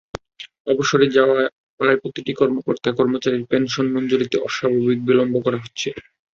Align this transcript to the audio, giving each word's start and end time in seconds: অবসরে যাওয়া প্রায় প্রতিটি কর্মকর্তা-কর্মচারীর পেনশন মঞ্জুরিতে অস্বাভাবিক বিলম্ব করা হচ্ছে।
অবসরে 0.67 1.07
যাওয়া 1.15 1.39
প্রায় 1.79 1.97
প্রতিটি 2.01 2.31
কর্মকর্তা-কর্মচারীর 2.39 3.43
পেনশন 3.51 3.85
মঞ্জুরিতে 3.93 4.37
অস্বাভাবিক 4.47 4.99
বিলম্ব 5.07 5.35
করা 5.45 5.57
হচ্ছে। 5.63 5.89